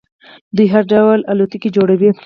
[0.55, 2.09] دوی هر ډول الوتکې جوړوي.